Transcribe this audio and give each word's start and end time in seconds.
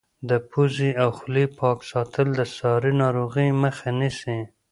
د 0.29 0.31
پوزې 0.49 0.89
او 1.03 1.09
خولې 1.17 1.45
پاک 1.59 1.79
ساتل 1.91 2.27
د 2.39 2.41
ساري 2.55 2.91
ناروغیو 3.03 3.57
مخه 3.63 3.89
نیسي. 3.99 4.37